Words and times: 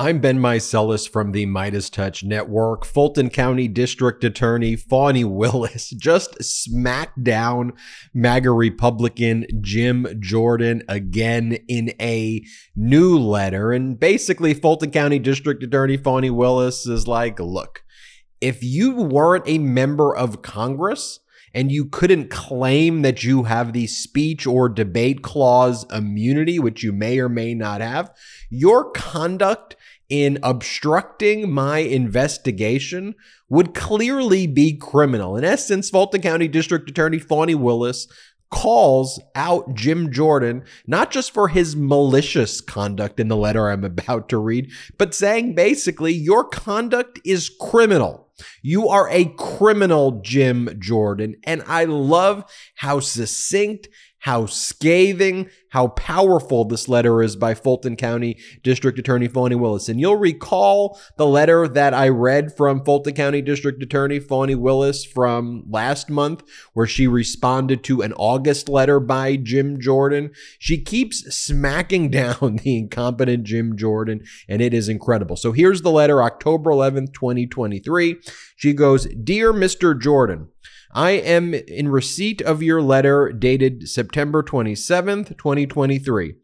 I'm 0.00 0.18
Ben 0.18 0.38
Meiselas 0.38 1.06
from 1.06 1.32
the 1.32 1.44
MeidasTouch 1.44 2.24
Network. 2.24 2.86
Fulton 2.86 3.28
County 3.28 3.68
District 3.68 4.24
Attorney 4.24 4.74
Fani 4.74 5.24
Willis 5.24 5.90
just 5.98 6.42
smacked 6.42 7.22
down 7.22 7.74
MAGA 8.14 8.50
Republican 8.50 9.44
Jim 9.60 10.06
Jordan 10.18 10.82
again 10.88 11.58
in 11.68 11.92
a 12.00 12.42
new 12.74 13.18
letter. 13.18 13.72
And 13.72 14.00
basically, 14.00 14.54
Fulton 14.54 14.90
County 14.90 15.18
District 15.18 15.62
Attorney 15.62 15.98
Fani 15.98 16.30
Willis 16.30 16.86
is 16.86 17.06
like, 17.06 17.38
look, 17.38 17.84
if 18.40 18.64
you 18.64 18.92
weren't 18.92 19.44
a 19.46 19.58
member 19.58 20.16
of 20.16 20.40
Congress, 20.40 21.20
and 21.52 21.72
you 21.72 21.84
couldn't 21.84 22.30
claim 22.30 23.02
that 23.02 23.24
you 23.24 23.42
have 23.42 23.72
the 23.72 23.86
speech 23.86 24.46
or 24.46 24.68
debate 24.68 25.22
clause 25.22 25.84
immunity, 25.92 26.58
which 26.58 26.82
you 26.82 26.92
may 26.92 27.18
or 27.18 27.28
may 27.28 27.54
not 27.54 27.80
have, 27.80 28.10
your 28.50 28.90
conduct 28.92 29.74
in 30.10 30.38
obstructing 30.42 31.50
my 31.50 31.78
investigation 31.78 33.14
would 33.48 33.74
clearly 33.74 34.46
be 34.46 34.76
criminal. 34.76 35.36
In 35.36 35.44
essence, 35.44 35.88
Fulton 35.88 36.20
County 36.20 36.48
District 36.48 36.90
Attorney 36.90 37.18
Fani 37.18 37.54
Willis 37.54 38.08
calls 38.50 39.20
out 39.36 39.74
Jim 39.74 40.12
Jordan, 40.12 40.64
not 40.86 41.10
just 41.10 41.32
for 41.32 41.48
his 41.48 41.76
malicious 41.76 42.60
conduct 42.60 43.20
in 43.20 43.28
the 43.28 43.36
letter 43.36 43.70
I'm 43.70 43.84
about 43.84 44.28
to 44.30 44.38
read, 44.38 44.70
but 44.98 45.14
saying 45.14 45.54
basically, 45.54 46.12
your 46.12 46.44
conduct 46.44 47.20
is 47.24 47.48
criminal. 47.48 48.29
You 48.62 48.88
are 48.88 49.08
a 49.10 49.26
criminal, 49.36 50.20
Jim 50.22 50.76
Jordan. 50.78 51.36
And 51.44 51.62
I 51.66 51.84
love 51.84 52.44
how 52.76 53.00
succinct, 53.00 53.88
how 54.20 54.46
scathing, 54.46 55.48
how 55.70 55.88
powerful 55.88 56.64
this 56.64 56.88
letter 56.88 57.22
is 57.22 57.36
by 57.36 57.54
Fulton 57.54 57.96
County 57.96 58.36
District 58.62 58.98
Attorney 58.98 59.28
Fani 59.28 59.54
Willis. 59.54 59.88
And 59.88 59.98
you'll 59.98 60.16
recall 60.16 61.00
the 61.16 61.26
letter 61.26 61.66
that 61.68 61.94
I 61.94 62.08
read 62.08 62.54
from 62.56 62.84
Fulton 62.84 63.14
County 63.14 63.40
District 63.40 63.82
Attorney 63.82 64.20
Fani 64.20 64.54
Willis 64.54 65.04
from 65.04 65.64
last 65.70 66.10
month, 66.10 66.42
where 66.74 66.86
she 66.86 67.06
responded 67.06 67.82
to 67.84 68.02
an 68.02 68.12
August 68.14 68.68
letter 68.68 69.00
by 69.00 69.36
Jim 69.36 69.80
Jordan. 69.80 70.32
She 70.58 70.82
keeps 70.82 71.34
smacking 71.34 72.10
down 72.10 72.60
the 72.62 72.76
incompetent 72.76 73.44
Jim 73.44 73.76
Jordan, 73.76 74.22
and 74.48 74.60
it 74.60 74.74
is 74.74 74.88
incredible. 74.88 75.36
So 75.36 75.52
here's 75.52 75.82
the 75.82 75.90
letter, 75.90 76.22
October 76.22 76.70
11th, 76.70 77.14
2023. 77.14 78.16
She 78.56 78.72
goes, 78.72 79.06
Dear 79.06 79.52
Mr. 79.52 79.98
Jordan, 79.98 80.48
I 80.92 81.12
am 81.12 81.54
in 81.54 81.88
receipt 81.88 82.42
of 82.42 82.62
your 82.62 82.82
letter 82.82 83.32
dated 83.32 83.88
September 83.88 84.42
27th, 84.42 85.36
2023. 85.38 86.34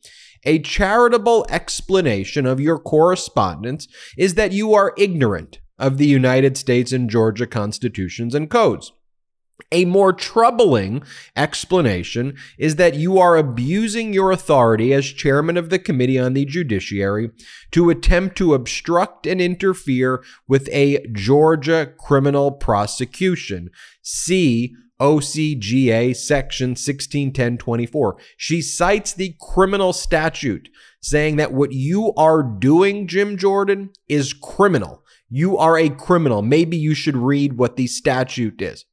A 0.44 0.60
charitable 0.60 1.44
explanation 1.48 2.46
of 2.46 2.60
your 2.60 2.78
correspondence 2.78 3.88
is 4.16 4.34
that 4.34 4.52
you 4.52 4.72
are 4.74 4.94
ignorant 4.96 5.58
of 5.78 5.98
the 5.98 6.06
United 6.06 6.56
States 6.56 6.92
and 6.92 7.10
Georgia 7.10 7.46
constitutions 7.46 8.34
and 8.34 8.48
codes. 8.48 8.92
A 9.72 9.84
more 9.84 10.12
troubling 10.12 11.02
explanation 11.34 12.36
is 12.58 12.76
that 12.76 12.94
you 12.94 13.18
are 13.18 13.36
abusing 13.36 14.12
your 14.12 14.30
authority 14.30 14.92
as 14.92 15.06
chairman 15.06 15.56
of 15.56 15.70
the 15.70 15.78
Committee 15.78 16.18
on 16.18 16.34
the 16.34 16.44
Judiciary 16.44 17.30
to 17.72 17.90
attempt 17.90 18.36
to 18.38 18.54
obstruct 18.54 19.26
and 19.26 19.40
interfere 19.40 20.22
with 20.46 20.68
a 20.70 21.06
Georgia 21.12 21.92
criminal 21.98 22.52
prosecution. 22.52 23.70
See 24.02 24.74
OCGA 25.00 26.14
section 26.14 26.70
161024. 26.70 28.16
She 28.36 28.62
cites 28.62 29.12
the 29.12 29.34
criminal 29.40 29.92
statute 29.92 30.68
saying 31.00 31.36
that 31.36 31.52
what 31.52 31.72
you 31.72 32.12
are 32.14 32.42
doing, 32.42 33.06
Jim 33.06 33.36
Jordan, 33.36 33.90
is 34.08 34.32
criminal. 34.32 35.02
You 35.28 35.58
are 35.58 35.78
a 35.78 35.90
criminal. 35.90 36.42
Maybe 36.42 36.76
you 36.76 36.94
should 36.94 37.16
read 37.16 37.58
what 37.58 37.76
the 37.76 37.86
statute 37.86 38.62
is. 38.62 38.84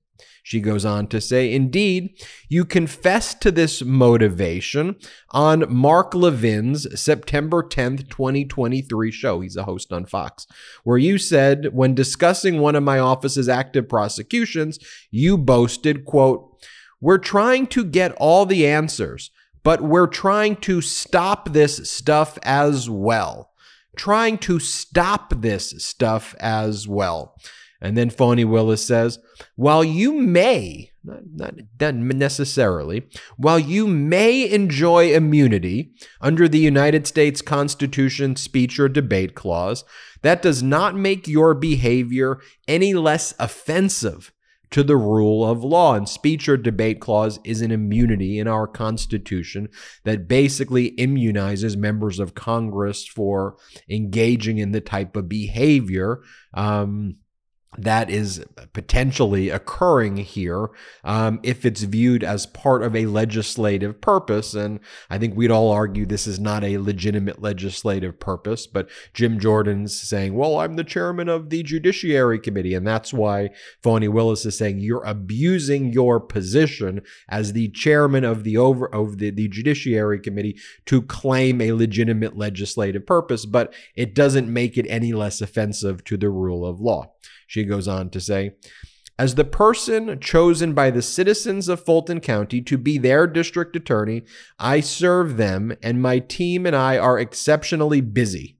She 0.45 0.59
goes 0.59 0.83
on 0.83 1.07
to 1.07 1.21
say, 1.21 1.53
Indeed, 1.53 2.21
you 2.49 2.65
confessed 2.65 3.41
to 3.41 3.51
this 3.51 3.81
motivation 3.81 4.97
on 5.31 5.73
Mark 5.73 6.13
Levin's 6.13 6.99
September 6.99 7.63
10th, 7.63 8.09
2023 8.09 9.09
show. 9.09 9.39
He's 9.39 9.55
a 9.55 9.63
host 9.63 9.93
on 9.93 10.05
Fox, 10.05 10.45
where 10.83 10.97
you 10.97 11.17
said, 11.17 11.69
when 11.73 11.95
discussing 11.95 12.59
one 12.59 12.75
of 12.75 12.83
my 12.83 12.99
office's 12.99 13.47
active 13.47 13.87
prosecutions, 13.87 14.79
you 15.09 15.37
boasted, 15.37 16.03
quote, 16.03 16.61
We're 16.99 17.19
trying 17.19 17.67
to 17.67 17.85
get 17.85 18.11
all 18.17 18.45
the 18.45 18.67
answers, 18.67 19.31
but 19.63 19.81
we're 19.81 20.07
trying 20.07 20.57
to 20.57 20.81
stop 20.81 21.53
this 21.53 21.89
stuff 21.89 22.37
as 22.43 22.89
well. 22.89 23.51
Trying 23.95 24.39
to 24.39 24.59
stop 24.59 25.41
this 25.41 25.69
stuff 25.85 26.35
as 26.41 26.85
well. 26.85 27.35
And 27.79 27.97
then 27.97 28.09
Fani 28.09 28.45
Willis 28.45 28.85
says, 28.85 29.19
while 29.55 29.83
you 29.83 30.13
may, 30.13 30.91
not, 31.03 31.53
not, 31.79 31.95
necessarily, 31.95 33.07
while 33.37 33.59
you 33.59 33.87
may 33.87 34.49
enjoy 34.49 35.13
immunity 35.13 35.91
under 36.21 36.47
the 36.47 36.59
United 36.59 37.07
States 37.07 37.41
Constitution 37.41 38.35
speech 38.35 38.79
or 38.79 38.89
debate 38.89 39.35
clause, 39.35 39.83
that 40.21 40.41
does 40.41 40.63
not 40.63 40.95
make 40.95 41.27
your 41.27 41.53
behavior 41.53 42.39
any 42.67 42.93
less 42.93 43.33
offensive 43.39 44.31
to 44.73 44.83
the 44.83 44.97
rule 44.97 45.47
of 45.47 45.63
law. 45.63 45.93
And 45.93 46.09
speech 46.09 46.49
or 46.49 46.57
debate 46.57 46.99
clause 46.99 47.39
is 47.43 47.61
an 47.61 47.71
immunity 47.71 48.39
in 48.39 48.47
our 48.47 48.65
Constitution 48.67 49.69
that 50.03 50.27
basically 50.27 50.91
immunizes 50.97 51.77
members 51.77 52.19
of 52.19 52.33
Congress 52.33 53.05
for 53.05 53.55
engaging 53.87 54.57
in 54.57 54.71
the 54.71 54.81
type 54.81 55.15
of 55.15 55.29
behavior. 55.29 56.21
Um, 56.55 57.17
that 57.77 58.09
is 58.09 58.43
potentially 58.73 59.49
occurring 59.49 60.17
here 60.17 60.69
um, 61.03 61.39
if 61.43 61.65
it's 61.65 61.83
viewed 61.83 62.23
as 62.23 62.45
part 62.45 62.83
of 62.83 62.95
a 62.95 63.05
legislative 63.05 63.99
purpose. 63.99 64.53
And 64.53 64.79
I 65.09 65.17
think 65.17 65.35
we'd 65.35 65.51
all 65.51 65.71
argue 65.71 66.05
this 66.05 66.27
is 66.27 66.39
not 66.39 66.63
a 66.63 66.77
legitimate 66.77 67.41
legislative 67.41 68.19
purpose. 68.19 68.67
But 68.67 68.89
Jim 69.13 69.39
Jordan's 69.39 69.99
saying, 69.99 70.35
well, 70.35 70.59
I'm 70.59 70.75
the 70.75 70.83
chairman 70.83 71.29
of 71.29 71.49
the 71.49 71.63
Judiciary 71.63 72.39
Committee. 72.39 72.73
And 72.73 72.85
that's 72.85 73.13
why 73.13 73.49
Fani 73.81 74.07
Willis 74.07 74.45
is 74.45 74.57
saying 74.57 74.79
you're 74.79 75.03
abusing 75.03 75.91
your 75.91 76.19
position 76.19 77.01
as 77.29 77.53
the 77.53 77.69
chairman 77.69 78.23
of 78.23 78.43
the 78.43 78.57
over 78.57 78.87
of 78.93 79.17
the, 79.17 79.31
the 79.31 79.47
Judiciary 79.47 80.19
Committee 80.19 80.57
to 80.85 81.01
claim 81.01 81.61
a 81.61 81.71
legitimate 81.71 82.37
legislative 82.37 83.05
purpose. 83.05 83.45
But 83.45 83.73
it 83.95 84.13
doesn't 84.13 84.51
make 84.51 84.77
it 84.77 84.85
any 84.89 85.13
less 85.13 85.41
offensive 85.41 86.03
to 86.05 86.17
the 86.17 86.29
rule 86.29 86.65
of 86.65 86.79
law. 86.79 87.13
She 87.53 87.65
goes 87.65 87.87
on 87.87 88.09
to 88.09 88.19
say, 88.19 88.55
as 89.19 89.35
the 89.35 89.43
person 89.43 90.19
chosen 90.19 90.73
by 90.73 90.89
the 90.89 91.03
citizens 91.03 91.67
of 91.69 91.85
Fulton 91.85 92.19
County 92.19 92.61
to 92.63 92.79
be 92.79 92.97
their 92.97 93.27
district 93.27 93.75
attorney, 93.75 94.23
I 94.57 94.79
serve 94.79 95.37
them, 95.37 95.77
and 95.83 96.01
my 96.01 96.17
team 96.17 96.65
and 96.65 96.75
I 96.75 96.97
are 96.97 97.19
exceptionally 97.19 98.01
busy. 98.01 98.57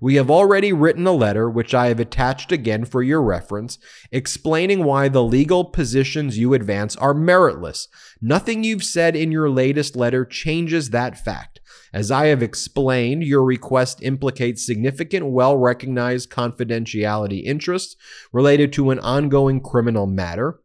We 0.00 0.14
have 0.14 0.30
already 0.30 0.72
written 0.72 1.06
a 1.06 1.12
letter, 1.12 1.50
which 1.50 1.74
I 1.74 1.88
have 1.88 2.00
attached 2.00 2.52
again 2.52 2.84
for 2.84 3.02
your 3.02 3.22
reference, 3.22 3.78
explaining 4.12 4.84
why 4.84 5.08
the 5.08 5.22
legal 5.22 5.64
positions 5.64 6.38
you 6.38 6.54
advance 6.54 6.96
are 6.96 7.14
meritless. 7.14 7.88
Nothing 8.20 8.64
you've 8.64 8.84
said 8.84 9.16
in 9.16 9.32
your 9.32 9.50
latest 9.50 9.96
letter 9.96 10.24
changes 10.24 10.90
that 10.90 11.18
fact. 11.18 11.60
As 11.92 12.10
I 12.10 12.26
have 12.26 12.42
explained, 12.42 13.24
your 13.24 13.44
request 13.44 14.02
implicates 14.02 14.64
significant, 14.64 15.26
well 15.26 15.56
recognized 15.56 16.30
confidentiality 16.30 17.44
interests 17.44 17.96
related 18.32 18.72
to 18.74 18.90
an 18.90 18.98
ongoing 19.00 19.60
criminal 19.60 20.06
matter 20.06 20.60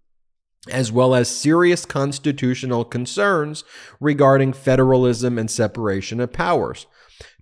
as 0.69 0.91
well 0.91 1.13
as 1.13 1.27
serious 1.27 1.85
constitutional 1.85 2.85
concerns 2.85 3.63
regarding 3.99 4.53
federalism 4.53 5.37
and 5.37 5.51
separation 5.51 6.19
of 6.19 6.31
powers. 6.31 6.87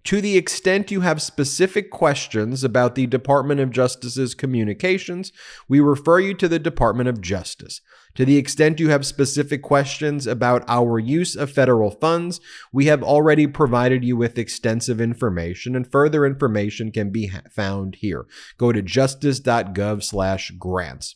To 0.05 0.19
the 0.19 0.35
extent 0.35 0.89
you 0.89 1.01
have 1.01 1.21
specific 1.21 1.91
questions 1.91 2.63
about 2.63 2.95
the 2.95 3.05
Department 3.05 3.59
of 3.59 3.69
Justice's 3.69 4.33
communications, 4.33 5.31
we 5.67 5.79
refer 5.79 6.19
you 6.19 6.33
to 6.35 6.47
the 6.47 6.57
Department 6.57 7.07
of 7.07 7.21
Justice. 7.21 7.81
To 8.15 8.25
the 8.25 8.37
extent 8.37 8.79
you 8.79 8.89
have 8.89 9.05
specific 9.05 9.61
questions 9.61 10.25
about 10.25 10.63
our 10.67 10.97
use 10.97 11.35
of 11.35 11.51
federal 11.51 11.91
funds, 11.91 12.41
we 12.73 12.85
have 12.85 13.03
already 13.03 13.45
provided 13.45 14.03
you 14.03 14.17
with 14.17 14.39
extensive 14.39 14.99
information, 14.99 15.75
and 15.75 15.89
further 15.89 16.25
information 16.25 16.91
can 16.91 17.11
be 17.11 17.31
found 17.51 17.95
here. 17.95 18.25
Go 18.57 18.71
to 18.71 18.81
justice.gov/grants. 18.81 21.15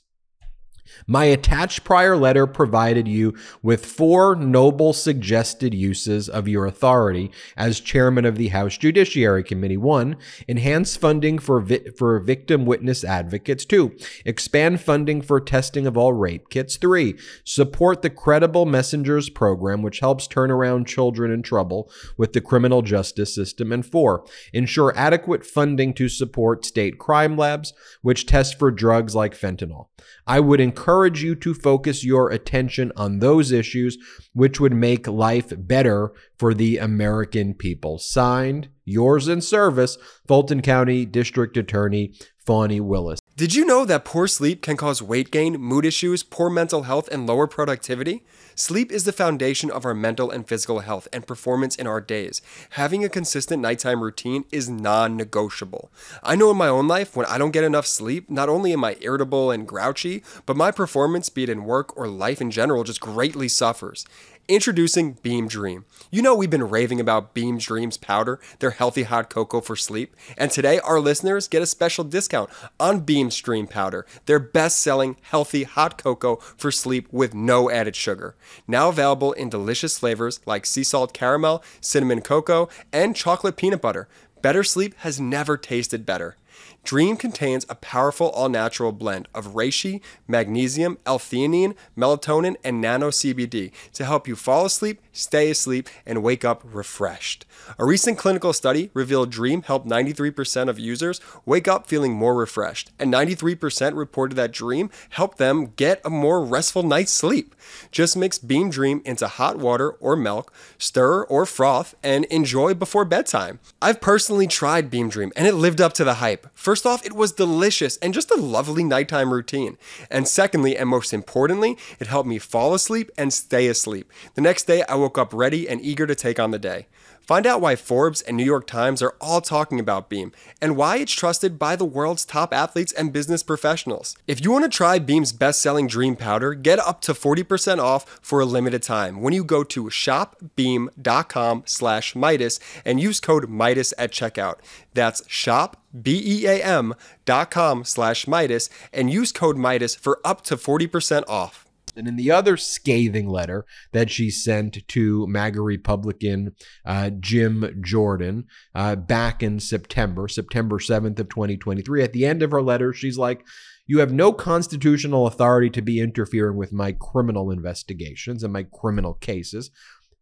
My 1.08 1.26
attached 1.26 1.84
prior 1.84 2.18
letter 2.18 2.48
provided 2.48 3.08
you 3.08 3.34
with 3.62 3.86
four 3.86 4.36
noble 4.36 4.94
suggested 4.94 5.74
uses 5.74 6.30
of 6.30 6.48
your 6.48 6.66
authority 6.66 7.32
as 7.58 7.80
chairman 7.80 8.26
of 8.26 8.38
the 8.38 8.50
House 8.50 8.78
Judiciary 8.78 9.44
Committee. 9.44 9.78
One, 9.78 10.18
enhance 10.48 10.96
funding 10.96 11.40
for, 11.40 11.60
vi- 11.60 11.90
for 11.98 12.20
victim 12.20 12.66
witness 12.66 13.04
advocates. 13.04 13.66
Two, 13.66 13.96
expand 14.26 14.82
funding 14.82 15.22
for 15.22 15.40
testing 15.40 15.88
of 15.88 15.98
all 15.98 16.14
rape 16.14 16.50
kits. 16.50 16.78
Three, 16.78 17.16
support 17.44 18.02
the 18.02 18.10
Credible 18.10 18.66
Messengers 18.66 19.30
program, 19.30 19.82
which 19.82 20.00
helps 20.00 20.28
turn 20.28 20.52
around 20.52 20.88
children 20.88 21.32
in 21.32 21.42
trouble 21.42 21.90
with 22.18 22.34
the 22.34 22.42
criminal 22.42 22.82
justice 22.82 23.34
system. 23.34 23.72
And 23.72 23.86
four, 23.86 24.26
ensure 24.54 24.94
adequate 24.96 25.46
funding 25.46 25.94
to 25.96 26.10
support 26.10 26.66
state 26.66 26.98
crime 26.98 27.38
labs, 27.38 27.74
which 28.02 28.26
test 28.26 28.58
for 28.58 28.72
drugs 28.72 29.16
like 29.16 29.38
fentanyl. 29.38 29.88
I 30.28 30.40
would 30.40 30.60
encourage 30.76 31.24
you 31.24 31.36
to 31.36 31.54
focus 31.54 32.04
your 32.04 32.30
attention 32.30 32.92
on 32.98 33.20
those 33.20 33.50
issues 33.50 33.98
which 34.34 34.60
would 34.60 34.74
make 34.74 35.08
life 35.08 35.54
better 35.58 36.12
for 36.38 36.54
the 36.54 36.78
American 36.78 37.54
people. 37.54 37.98
Signed, 37.98 38.68
yours 38.84 39.30
in 39.30 39.40
service, 39.40 39.98
Fulton 40.28 40.62
County 40.62 41.06
District 41.06 41.56
Attorney 41.56 42.14
Fani 42.46 42.82
Willis. 42.82 43.20
Did 43.38 43.54
you 43.54 43.66
know 43.66 43.84
that 43.84 44.06
poor 44.06 44.30
sleep 44.30 44.62
can 44.62 44.78
cause 44.78 45.02
weight 45.02 45.30
gain, 45.30 45.60
mood 45.60 45.84
issues, 45.84 46.24
poor 46.24 46.50
mental 46.50 46.84
health, 46.84 47.10
and 47.12 47.28
lower 47.28 47.48
productivity? 47.48 48.24
Sleep 48.56 48.94
is 48.94 49.04
the 49.04 49.12
foundation 49.12 49.70
of 49.70 49.84
our 49.84 49.94
mental 49.94 50.32
and 50.32 50.48
physical 50.48 50.80
health 50.80 51.10
and 51.12 51.28
performance 51.28 51.76
in 51.76 51.86
our 51.86 52.00
days. 52.00 52.42
Having 52.72 53.04
a 53.04 53.10
consistent 53.10 53.62
nighttime 53.62 54.02
routine 54.02 54.46
is 54.54 54.70
non 54.70 55.18
negotiable. 55.18 55.92
I 56.24 56.38
know 56.38 56.50
in 56.52 56.56
my 56.56 56.70
own 56.70 56.88
life, 56.88 57.14
when 57.14 57.26
I 57.26 57.38
don't 57.38 57.52
get 57.52 57.66
enough 57.66 57.86
sleep, 57.86 58.30
not 58.30 58.48
only 58.48 58.72
am 58.72 58.86
I 58.86 58.96
irritable 59.02 59.52
and 59.52 59.68
grouchy, 59.68 60.24
but 60.46 60.56
my 60.56 60.72
performance, 60.72 61.28
be 61.28 61.44
it 61.44 61.50
in 61.50 61.66
work 61.66 61.98
or 61.98 62.08
life 62.08 62.40
in 62.40 62.52
general, 62.52 62.86
just 62.86 63.02
greatly 63.02 63.50
suffers. 63.50 64.06
Introducing 64.48 65.14
Beam 65.24 65.48
Dream. 65.48 65.86
You 66.12 66.22
know 66.22 66.36
we've 66.36 66.52
been 66.52 66.70
raving 66.70 67.00
about 67.00 67.34
Beam 67.34 67.58
Dreams 67.58 67.98
powder, 67.98 68.40
their 68.60 68.70
healthy 68.70 69.02
hot 69.02 69.28
cocoa 69.28 69.60
for 69.60 69.76
sleep, 69.76 70.16
and 70.38 70.52
today 70.52 70.78
our 70.82 71.00
listeners 71.00 71.48
get 71.48 71.64
a 71.64 71.66
special 71.66 72.04
discount 72.04 72.52
on 72.80 73.00
Beam 73.00 73.30
Dream 73.30 73.66
powder, 73.66 74.06
their 74.28 74.38
best-selling 74.38 75.18
healthy 75.22 75.64
hot 75.64 75.98
cocoa 75.98 76.36
for 76.36 76.70
sleep 76.70 77.08
with 77.12 77.34
no 77.34 77.72
added 77.72 77.96
sugar. 77.96 78.36
Now 78.68 78.90
available 78.90 79.34
in 79.34 79.50
delicious 79.50 79.98
flavors 79.98 80.40
like 80.46 80.68
sea 80.68 80.84
salt 80.84 81.12
caramel, 81.12 81.64
cinnamon 81.82 82.22
cocoa, 82.22 82.70
and 82.94 83.16
chocolate 83.16 83.58
peanut 83.58 83.82
butter. 83.82 84.08
Better 84.44 84.64
sleep 84.64 84.94
has 85.00 85.20
never 85.20 85.58
tasted 85.58 86.06
better. 86.06 86.36
Dream 86.86 87.18
contains 87.18 87.66
a 87.68 87.74
powerful 87.74 88.30
all 88.30 88.48
natural 88.48 88.92
blend 88.92 89.28
of 89.34 89.56
reishi, 89.56 90.02
magnesium, 90.28 91.00
L 91.04 91.18
theanine, 91.18 91.76
melatonin, 91.98 92.56
and 92.64 92.80
nano 92.80 93.10
CBD 93.10 93.72
to 93.94 94.06
help 94.06 94.28
you 94.28 94.36
fall 94.36 94.66
asleep, 94.68 95.02
stay 95.16 95.50
asleep, 95.50 95.90
and 96.06 96.24
wake 96.24 96.46
up 96.46 96.62
refreshed. 96.64 97.46
A 97.80 97.86
recent 97.86 98.18
clinical 98.18 98.54
study 98.54 98.90
revealed 98.94 99.32
Dream 99.32 99.62
helped 99.64 99.88
93% 99.88 100.70
of 100.70 100.80
users 100.80 101.22
wake 101.46 101.68
up 101.68 101.88
feeling 101.88 102.14
more 102.14 102.36
refreshed, 102.36 102.92
and 103.00 103.14
93% 103.14 103.96
reported 103.96 104.36
that 104.36 104.52
Dream 104.52 104.90
helped 105.10 105.38
them 105.38 105.74
get 105.76 106.02
a 106.04 106.10
more 106.10 106.44
restful 106.44 106.84
night's 106.84 107.12
sleep. 107.12 107.56
Just 107.92 108.18
mix 108.18 108.38
Beam 108.38 108.70
Dream 108.70 109.02
into 109.06 109.28
hot 109.28 109.58
water 109.58 109.92
or 109.92 110.16
milk, 110.16 110.54
stir 110.78 111.24
or 111.24 111.46
froth, 111.46 111.96
and 112.04 112.26
enjoy 112.26 112.74
before 112.74 113.06
bedtime. 113.06 113.60
I've 113.82 114.02
personally 114.02 114.48
tried 114.48 114.92
Beam 114.92 115.10
Dream, 115.10 115.32
and 115.36 115.48
it 115.48 115.54
lived 115.56 115.82
up 115.82 115.94
to 115.94 116.04
the 116.04 116.16
hype. 116.16 116.48
First 116.54 116.86
off, 116.86 117.06
it 117.06 117.14
was 117.14 117.32
delicious 117.32 117.98
and 117.98 118.14
just 118.14 118.32
a 118.32 118.36
lovely 118.36 118.84
nighttime 118.84 119.32
routine. 119.32 119.78
And 120.10 120.28
secondly, 120.28 120.78
and 120.78 120.90
most 120.90 121.14
importantly, 121.14 121.78
it 122.00 122.08
helped 122.08 122.28
me 122.28 122.40
fall 122.40 122.74
asleep 122.74 123.12
and 123.18 123.32
stay 123.34 123.68
asleep. 123.68 124.12
The 124.36 124.42
next 124.42 124.64
day, 124.64 124.84
I 124.84 124.96
woke 124.96 125.05
up 125.10 125.34
ready 125.34 125.70
and 125.70 125.82
eager 125.82 126.08
to 126.08 126.16
take 126.16 126.40
on 126.40 126.52
the 126.52 126.60
day. 126.60 126.88
Find 127.26 127.48
out 127.48 127.60
why 127.60 127.76
Forbes 127.76 128.22
and 128.22 128.38
New 128.38 128.44
York 128.44 128.68
Times 128.68 129.02
are 129.02 129.16
all 129.20 129.42
talking 129.42 129.80
about 129.80 130.10
Beam 130.10 130.32
and 130.62 130.78
why 130.78 130.98
it's 130.98 131.12
trusted 131.12 131.58
by 131.58 131.76
the 131.76 131.84
world's 131.84 132.24
top 132.24 132.54
athletes 132.54 132.94
and 132.94 133.12
business 133.12 133.42
professionals. 133.42 134.16
If 134.28 134.44
you 134.44 134.52
want 134.52 134.64
to 134.66 134.70
try 134.70 135.00
Beam's 135.00 135.32
best-selling 135.32 135.88
Dream 135.88 136.16
Powder, 136.16 136.54
get 136.54 136.78
up 136.78 137.02
to 137.02 137.14
40% 137.14 137.80
off 137.80 138.20
for 138.22 138.40
a 138.40 138.46
limited 138.46 138.84
time 138.84 139.22
when 139.22 139.34
you 139.34 139.44
go 139.44 139.64
to 139.64 139.86
shopbeam.com 139.86 141.64
slash 141.66 142.14
Meidas 142.14 142.60
and 142.86 143.00
use 143.00 143.20
code 143.20 143.50
Meidas 143.50 143.94
at 143.98 144.12
checkout. 144.12 144.58
That's 144.94 145.28
shop, 145.28 145.82
B-E-A-M 146.00 146.94
dot 147.26 147.50
com 147.50 147.84
slash 147.86 148.26
Meidas 148.26 148.70
and 148.94 149.10
use 149.10 149.32
code 149.32 149.58
Meidas 149.58 149.98
for 149.98 150.20
up 150.24 150.42
to 150.44 150.58
40% 150.58 151.24
off. 151.28 151.65
And 151.98 152.08
in 152.08 152.16
the 152.16 152.32
other 152.32 152.58
scathing 152.58 153.28
letter 153.28 153.66
that 153.92 154.10
she 154.10 154.30
sent 154.30 154.88
to 154.88 155.28
MAGA 155.28 155.62
Republican 155.62 156.56
uh, 156.86 157.12
Jim 157.20 157.82
Jordan 157.82 158.46
uh, 158.74 158.96
back 158.96 159.42
in 159.42 159.60
September, 159.60 160.28
September 160.28 160.78
7th 160.78 161.20
of 161.20 161.30
2023, 161.30 162.04
at 162.04 162.14
the 162.14 162.26
end 162.26 162.42
of 162.44 162.52
her 162.52 162.62
letter, 162.62 162.94
she's 162.94 163.18
like, 163.18 163.46
you 163.88 164.00
have 164.00 164.12
no 164.12 164.34
constitutional 164.34 165.28
authority 165.28 165.70
to 165.70 165.82
be 165.82 166.00
interfering 166.00 166.58
with 166.58 166.74
my 166.74 166.92
criminal 166.92 167.52
investigations 167.52 168.44
and 168.44 168.52
my 168.52 168.64
criminal 168.64 169.14
cases. 169.14 169.70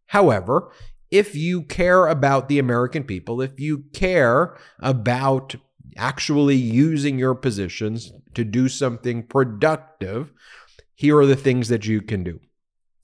However, 0.08 0.70
if 1.10 1.34
you 1.34 1.62
care 1.62 2.06
about 2.06 2.48
the 2.48 2.58
American 2.58 3.04
people, 3.04 3.40
if 3.40 3.58
you 3.58 3.84
care 3.92 4.56
about 4.80 5.54
actually 5.96 6.56
using 6.56 7.18
your 7.18 7.34
positions 7.34 8.12
to 8.34 8.44
do 8.44 8.68
something 8.68 9.22
productive, 9.22 10.32
here 10.94 11.18
are 11.18 11.26
the 11.26 11.36
things 11.36 11.68
that 11.68 11.86
you 11.86 12.00
can 12.00 12.24
do. 12.24 12.40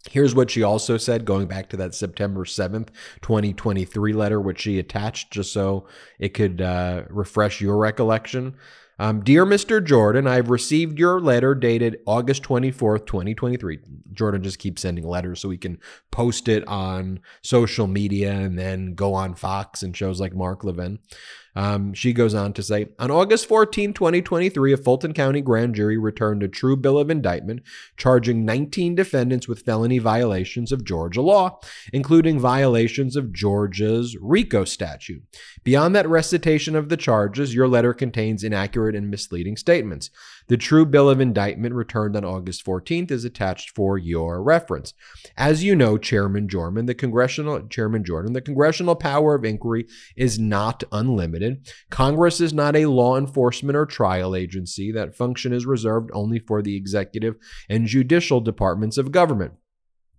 Here's 0.08 0.34
what 0.34 0.50
she 0.50 0.62
also 0.62 0.96
said, 0.96 1.26
going 1.26 1.46
back 1.46 1.68
to 1.70 1.76
that 1.76 1.94
September 1.94 2.44
7th, 2.44 2.88
2023 3.20 4.12
letter, 4.14 4.40
which 4.40 4.60
she 4.60 4.78
attached 4.78 5.30
just 5.30 5.52
so 5.52 5.86
it 6.18 6.30
could 6.30 6.62
uh, 6.62 7.02
refresh 7.10 7.60
your 7.60 7.76
recollection. 7.76 8.54
Um, 8.98 9.22
Dear 9.22 9.46
Mr. 9.46 9.82
Jordan, 9.82 10.26
I've 10.26 10.50
received 10.50 10.98
your 10.98 11.20
letter 11.20 11.54
dated 11.54 12.00
August 12.06 12.42
24th, 12.42 13.06
2023. 13.06 13.78
Jordan 14.12 14.42
just 14.42 14.58
keeps 14.58 14.82
sending 14.82 15.06
letters 15.06 15.40
so 15.40 15.48
we 15.48 15.56
can 15.56 15.78
post 16.10 16.48
it 16.48 16.66
on 16.68 17.20
social 17.42 17.86
media 17.86 18.32
and 18.32 18.58
then 18.58 18.94
go 18.94 19.14
on 19.14 19.34
Fox 19.34 19.82
and 19.82 19.96
shows 19.96 20.20
like 20.20 20.34
Mark 20.34 20.64
Levin. 20.64 20.98
Um, 21.56 21.94
she 21.94 22.12
goes 22.12 22.34
on 22.34 22.52
to 22.54 22.62
say 22.62 22.88
On 22.98 23.10
August 23.10 23.46
14, 23.46 23.92
2023, 23.92 24.72
a 24.72 24.76
Fulton 24.76 25.12
County 25.12 25.40
grand 25.40 25.74
jury 25.74 25.98
returned 25.98 26.42
a 26.42 26.48
true 26.48 26.76
bill 26.76 26.98
of 26.98 27.10
indictment 27.10 27.62
charging 27.96 28.44
19 28.44 28.94
defendants 28.94 29.48
with 29.48 29.62
felony 29.62 29.98
violations 29.98 30.72
of 30.72 30.84
Georgia 30.84 31.22
law, 31.22 31.58
including 31.92 32.38
violations 32.38 33.16
of 33.16 33.32
Georgia's 33.32 34.16
RICO 34.20 34.64
statute. 34.64 35.22
Beyond 35.64 35.94
that 35.94 36.08
recitation 36.08 36.76
of 36.76 36.88
the 36.88 36.96
charges, 36.96 37.54
your 37.54 37.68
letter 37.68 37.92
contains 37.92 38.44
inaccurate 38.44 38.94
and 38.94 39.10
misleading 39.10 39.56
statements. 39.56 40.10
The 40.50 40.56
true 40.56 40.84
bill 40.84 41.08
of 41.08 41.20
indictment 41.20 41.76
returned 41.76 42.16
on 42.16 42.24
August 42.24 42.66
14th 42.66 43.12
is 43.12 43.24
attached 43.24 43.70
for 43.70 43.96
your 43.96 44.42
reference. 44.42 44.94
As 45.36 45.62
you 45.62 45.76
know, 45.76 45.96
Chairman 45.96 46.48
Jordan, 46.48 46.86
the 46.86 46.94
congressional 46.94 47.68
Chairman 47.68 48.02
Jordan, 48.02 48.32
the 48.32 48.40
congressional 48.40 48.96
power 48.96 49.36
of 49.36 49.44
inquiry 49.44 49.86
is 50.16 50.40
not 50.40 50.82
unlimited. 50.90 51.72
Congress 51.88 52.40
is 52.40 52.52
not 52.52 52.74
a 52.74 52.86
law 52.86 53.16
enforcement 53.16 53.76
or 53.76 53.86
trial 53.86 54.34
agency. 54.34 54.90
That 54.90 55.14
function 55.14 55.52
is 55.52 55.66
reserved 55.66 56.10
only 56.12 56.40
for 56.40 56.62
the 56.62 56.76
executive 56.76 57.36
and 57.68 57.86
judicial 57.86 58.40
departments 58.40 58.98
of 58.98 59.12
government. 59.12 59.52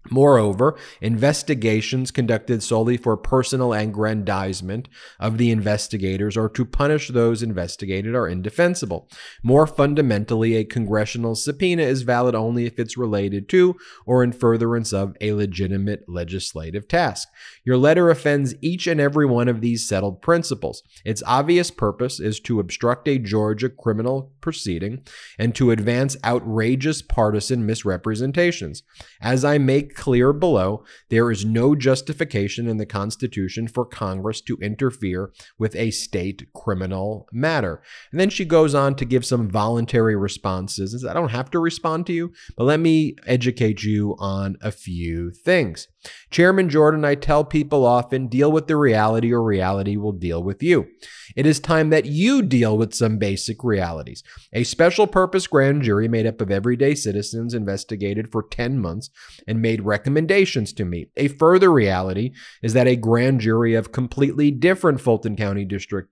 Moreover, 0.10 0.76
investigations 1.00 2.10
conducted 2.10 2.64
solely 2.64 2.98
for 2.98 3.16
personal 3.16 3.72
aggrandizement 3.72 4.90
of 5.20 5.38
the 5.38 5.52
investigators 5.52 6.36
or 6.36 6.50
to 6.50 6.66
punish 6.66 7.10
those 7.10 7.44
investigated 7.44 8.16
are 8.16 8.28
indefensible. 8.28 9.08
More 9.44 9.68
fundamentally, 9.68 10.56
a 10.56 10.64
congressional 10.64 11.36
subpoena 11.36 11.84
is 11.84 12.02
valid 12.02 12.34
only 12.34 12.66
if 12.66 12.80
it's 12.80 12.98
related 12.98 13.48
to 13.50 13.76
or 14.06 14.24
in 14.24 14.32
furtherance 14.32 14.92
of 14.92 15.16
a 15.22 15.34
legitimate 15.34 16.06
legislative 16.08 16.88
task. 16.88 17.28
Your 17.64 17.78
letter 17.78 18.10
offends 18.10 18.56
each 18.60 18.88
and 18.88 19.00
every 19.00 19.28
one 19.28 19.48
of 19.48 19.62
these 19.62 19.88
settled 19.88 20.22
principles. 20.22 20.82
Its 21.06 21.22
obvious 21.28 21.70
purpose 21.70 22.20
is 22.20 22.40
to 22.42 22.60
obstruct 22.60 23.08
a 23.08 23.20
Georgia 23.20 23.70
criminal 23.70 24.32
proceeding 24.42 25.04
and 25.38 25.56
to 25.56 25.72
advance 25.72 26.18
outrageous 26.24 27.02
partisan 27.02 27.66
misrepresentations. 27.66 28.84
As 29.22 29.46
I 29.46 29.58
make 29.58 29.96
clear 29.96 30.34
below 30.34 30.84
there 31.10 31.32
is 31.32 31.46
no 31.46 31.76
justification 31.76 32.68
in 32.68 32.78
the 32.78 32.86
Constitution 32.86 33.68
for 33.68 33.86
Congress 33.86 34.42
to 34.42 34.58
interfere 34.58 35.32
with 35.58 35.76
a 35.76 35.92
state 35.92 36.48
criminal 36.54 37.28
matter. 37.32 37.82
And 38.12 38.20
then 38.20 38.30
she 38.30 38.46
goes 38.46 38.76
on 38.76 38.96
to 38.96 39.06
give 39.06 39.26
some 39.26 39.50
voluntary 39.50 40.16
responses. 40.16 41.06
I 41.06 41.14
don't 41.14 41.30
have 41.30 41.52
to 41.52 41.60
respond 41.60 42.08
to 42.08 42.14
you, 42.14 42.34
but 42.58 42.66
let 42.66 42.80
me 42.80 43.16
educate 43.26 43.84
you 43.84 44.16
on 44.20 44.58
a 44.62 44.72
few 44.72 45.32
things. 45.32 45.88
Chairman 46.32 46.70
Jordan, 46.70 47.06
I 47.06 47.16
tell 47.16 47.44
people 47.44 47.86
often 47.86 48.28
deal 48.28 48.52
with 48.52 48.68
the 48.68 48.76
reality 48.76 49.32
or 49.32 49.44
reality 49.44 49.98
will 49.98 50.14
deal 50.14 50.42
with 50.44 50.64
you. 50.64 50.88
It 51.36 51.46
is 51.46 51.60
time 51.60 51.90
that 51.92 52.06
you 52.06 52.42
deal 52.42 52.78
with 52.78 52.94
some 52.94 53.18
basic 53.18 53.64
realities. 53.64 54.24
A 54.54 54.64
special 54.64 55.08
purpose 55.08 55.48
grand 55.48 55.84
jury 55.84 56.08
made 56.08 56.26
up 56.26 56.42
of 56.42 56.52
everyday 56.52 56.96
citizens 56.96 57.54
investigated 57.54 58.32
for 58.32 58.44
10 58.44 58.80
months 58.80 59.10
and 59.48 59.62
made 59.62 59.82
recommendations 59.82 60.74
to 60.74 60.86
me. 60.86 61.08
A 61.18 61.28
further 61.28 61.72
reality 61.72 62.32
is 62.62 62.74
that 62.74 62.88
a 62.88 62.96
grand 62.96 63.42
jury 63.42 63.74
of 63.74 63.92
completely 63.92 64.52
different 64.52 65.02
Fulton 65.02 65.36
County 65.36 65.66
District 65.66 66.10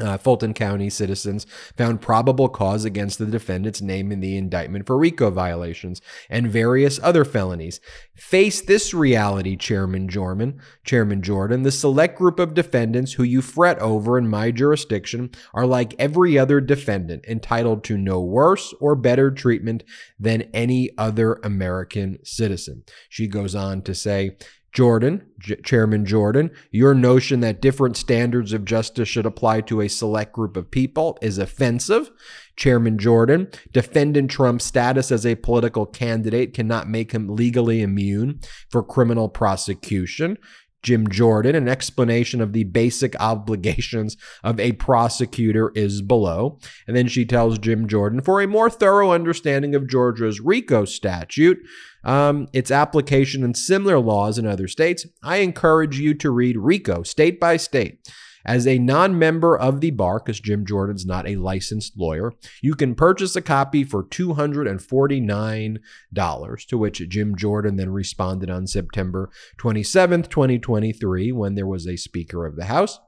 uh, 0.00 0.18
Fulton 0.18 0.54
County 0.54 0.90
citizens 0.90 1.46
found 1.76 2.00
probable 2.00 2.48
cause 2.48 2.84
against 2.84 3.18
the 3.18 3.26
defendant's 3.26 3.80
name 3.80 4.12
in 4.12 4.20
the 4.20 4.36
indictment 4.36 4.86
for 4.86 4.96
RICO 4.96 5.30
violations 5.30 6.00
and 6.28 6.50
various 6.50 7.00
other 7.02 7.24
felonies. 7.24 7.80
Face 8.16 8.60
this 8.60 8.92
reality, 8.92 9.56
Chairman 9.56 10.08
Jordan. 10.08 10.60
Chairman 10.84 11.22
Jordan. 11.22 11.62
The 11.62 11.72
select 11.72 12.18
group 12.18 12.38
of 12.38 12.54
defendants 12.54 13.14
who 13.14 13.22
you 13.22 13.42
fret 13.42 13.78
over 13.78 14.18
in 14.18 14.28
my 14.28 14.50
jurisdiction 14.50 15.30
are 15.54 15.66
like 15.66 15.94
every 15.98 16.38
other 16.38 16.60
defendant, 16.60 17.24
entitled 17.26 17.84
to 17.84 17.96
no 17.96 18.20
worse 18.20 18.74
or 18.80 18.94
better 18.94 19.30
treatment 19.30 19.84
than 20.18 20.42
any 20.54 20.90
other 20.98 21.34
American 21.42 22.18
citizen. 22.24 22.84
She 23.08 23.26
goes 23.26 23.54
on 23.54 23.82
to 23.82 23.94
say, 23.94 24.36
Jordan, 24.72 25.26
J- 25.38 25.56
Chairman 25.62 26.04
Jordan, 26.04 26.50
your 26.70 26.94
notion 26.94 27.40
that 27.40 27.62
different 27.62 27.96
standards 27.96 28.52
of 28.52 28.64
justice 28.64 29.08
should 29.08 29.26
apply 29.26 29.62
to 29.62 29.80
a 29.80 29.88
select 29.88 30.32
group 30.32 30.56
of 30.56 30.70
people 30.70 31.18
is 31.22 31.38
offensive. 31.38 32.10
Chairman 32.56 32.98
Jordan, 32.98 33.48
defendant 33.72 34.30
Trump's 34.30 34.64
status 34.64 35.10
as 35.10 35.24
a 35.24 35.36
political 35.36 35.86
candidate 35.86 36.54
cannot 36.54 36.88
make 36.88 37.12
him 37.12 37.34
legally 37.34 37.80
immune 37.80 38.40
for 38.70 38.82
criminal 38.82 39.28
prosecution. 39.28 40.36
Jim 40.82 41.08
Jordan, 41.08 41.54
an 41.54 41.68
explanation 41.68 42.40
of 42.40 42.52
the 42.52 42.64
basic 42.64 43.14
obligations 43.20 44.16
of 44.42 44.58
a 44.60 44.72
prosecutor 44.72 45.72
is 45.74 46.02
below. 46.02 46.58
And 46.86 46.96
then 46.96 47.08
she 47.08 47.24
tells 47.24 47.58
Jim 47.58 47.88
Jordan, 47.88 48.20
for 48.20 48.40
a 48.40 48.46
more 48.46 48.70
thorough 48.70 49.12
understanding 49.12 49.74
of 49.74 49.88
Georgia's 49.88 50.40
RICO 50.40 50.84
statute, 50.84 51.58
um, 52.04 52.48
its 52.52 52.70
application 52.70 53.44
and 53.44 53.56
similar 53.56 53.98
laws 53.98 54.38
in 54.38 54.46
other 54.46 54.68
states, 54.68 55.06
I 55.22 55.38
encourage 55.38 55.98
you 55.98 56.14
to 56.14 56.30
read 56.30 56.56
RICO 56.56 57.02
state 57.02 57.40
by 57.40 57.56
state. 57.56 58.08
As 58.48 58.66
a 58.66 58.78
non 58.78 59.16
member 59.18 59.58
of 59.58 59.82
the 59.82 59.90
bar, 59.90 60.20
because 60.20 60.40
Jim 60.40 60.64
Jordan's 60.64 61.04
not 61.04 61.28
a 61.28 61.36
licensed 61.36 61.98
lawyer, 61.98 62.32
you 62.62 62.74
can 62.74 62.94
purchase 62.94 63.36
a 63.36 63.42
copy 63.42 63.84
for 63.84 64.02
$249, 64.02 66.66
to 66.66 66.78
which 66.78 67.08
Jim 67.10 67.36
Jordan 67.36 67.76
then 67.76 67.90
responded 67.90 68.48
on 68.48 68.66
September 68.66 69.28
27th, 69.58 70.30
2023, 70.30 71.30
when 71.30 71.56
there 71.56 71.66
was 71.66 71.86
a 71.86 71.96
Speaker 71.96 72.46
of 72.46 72.56
the 72.56 72.64
House. 72.64 72.98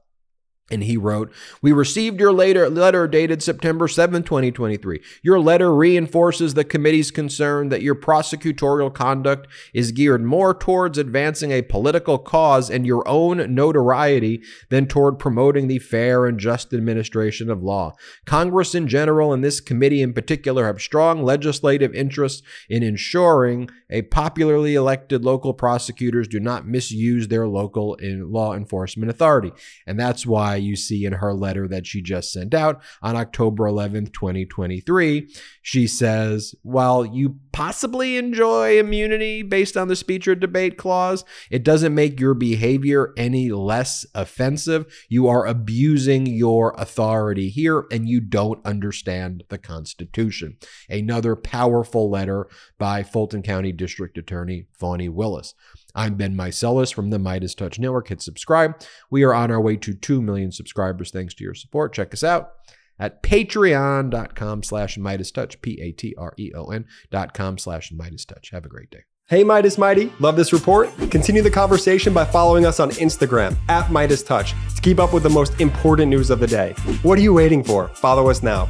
And 0.71 0.83
he 0.83 0.95
wrote, 0.95 1.31
We 1.61 1.73
received 1.73 2.19
your 2.19 2.31
later 2.31 2.69
letter 2.69 3.07
dated 3.07 3.43
September 3.43 3.87
7, 3.87 4.23
2023. 4.23 5.01
Your 5.21 5.39
letter 5.39 5.75
reinforces 5.75 6.53
the 6.53 6.63
committee's 6.63 7.11
concern 7.11 7.69
that 7.69 7.81
your 7.81 7.95
prosecutorial 7.95 8.93
conduct 8.93 9.47
is 9.73 9.91
geared 9.91 10.23
more 10.23 10.53
towards 10.53 10.97
advancing 10.97 11.51
a 11.51 11.61
political 11.61 12.17
cause 12.17 12.69
and 12.69 12.87
your 12.87 13.07
own 13.07 13.53
notoriety 13.53 14.41
than 14.69 14.87
toward 14.87 15.19
promoting 15.19 15.67
the 15.67 15.79
fair 15.79 16.25
and 16.25 16.39
just 16.39 16.73
administration 16.73 17.49
of 17.49 17.61
law. 17.61 17.93
Congress 18.25 18.73
in 18.73 18.87
general 18.87 19.33
and 19.33 19.43
this 19.43 19.59
committee 19.59 20.01
in 20.01 20.13
particular 20.13 20.65
have 20.65 20.81
strong 20.81 21.23
legislative 21.23 21.93
interests 21.93 22.41
in 22.69 22.81
ensuring 22.81 23.69
a 23.89 24.03
popularly 24.03 24.75
elected 24.75 25.25
local 25.25 25.53
prosecutors 25.53 26.27
do 26.27 26.39
not 26.39 26.65
misuse 26.65 27.27
their 27.27 27.47
local 27.47 27.97
law 28.01 28.53
enforcement 28.53 29.11
authority. 29.11 29.51
And 29.85 29.99
that's 29.99 30.25
why 30.25 30.55
you 30.61 30.75
see 30.75 31.05
in 31.05 31.13
her 31.13 31.33
letter 31.33 31.67
that 31.67 31.85
she 31.85 32.01
just 32.01 32.31
sent 32.31 32.53
out 32.53 32.81
on 33.01 33.15
October 33.15 33.65
11th, 33.65 34.13
2023. 34.13 35.27
She 35.61 35.87
says, 35.87 36.55
while 36.63 37.05
you 37.05 37.37
possibly 37.51 38.17
enjoy 38.17 38.79
immunity 38.79 39.41
based 39.43 39.75
on 39.75 39.87
the 39.87 39.95
speech 39.95 40.27
or 40.27 40.35
debate 40.35 40.77
clause, 40.77 41.23
it 41.49 41.63
doesn't 41.63 41.93
make 41.93 42.19
your 42.19 42.33
behavior 42.33 43.13
any 43.17 43.51
less 43.51 44.05
offensive. 44.15 44.85
You 45.09 45.27
are 45.27 45.45
abusing 45.45 46.25
your 46.25 46.73
authority 46.77 47.49
here 47.49 47.85
and 47.91 48.07
you 48.07 48.21
don't 48.21 48.65
understand 48.65 49.43
the 49.49 49.57
Constitution. 49.57 50.57
Another 50.89 51.35
powerful 51.35 52.09
letter 52.09 52.47
by 52.77 53.03
Fulton 53.03 53.43
County 53.43 53.71
District 53.71 54.17
Attorney 54.17 54.67
Fani 54.73 55.09
Willis. 55.09 55.53
I'm 55.95 56.15
Ben 56.15 56.35
Meiselas 56.35 56.93
from 56.93 57.09
the 57.09 57.17
MeidasTouch 57.17 57.79
Network. 57.79 58.09
Hit 58.09 58.21
subscribe. 58.21 58.81
We 59.09 59.23
are 59.23 59.33
on 59.33 59.51
our 59.51 59.61
way 59.61 59.77
to 59.77 59.93
2 59.93 60.21
million 60.21 60.51
subscribers 60.51 61.11
thanks 61.11 61.33
to 61.35 61.43
your 61.43 61.53
support. 61.53 61.93
Check 61.93 62.13
us 62.13 62.23
out 62.23 62.51
at 62.99 63.23
patreon.com 63.23 64.63
slash 64.63 64.97
MeidasTouch, 64.97 65.61
P-A-T-R-E-O-N 65.61 66.85
dot 67.09 67.33
com 67.33 67.57
slash 67.57 67.91
MeidasTouch. 67.91 68.51
Have 68.51 68.65
a 68.65 68.69
great 68.69 68.91
day. 68.91 69.03
Hey 69.27 69.43
Meidas 69.45 69.77
Mighty, 69.77 70.11
love 70.19 70.35
this 70.35 70.51
report? 70.51 70.89
Continue 71.09 71.41
the 71.41 71.49
conversation 71.49 72.13
by 72.13 72.25
following 72.25 72.65
us 72.65 72.79
on 72.81 72.91
Instagram 72.91 73.55
at 73.69 73.85
MeidasTouch 73.85 74.75
to 74.75 74.81
keep 74.81 74.99
up 74.99 75.13
with 75.13 75.23
the 75.23 75.29
most 75.29 75.59
important 75.61 76.09
news 76.09 76.29
of 76.29 76.39
the 76.39 76.47
day. 76.47 76.73
What 77.01 77.17
are 77.17 77.21
you 77.21 77.33
waiting 77.33 77.63
for? 77.63 77.87
Follow 77.89 78.29
us 78.29 78.43
now. 78.43 78.67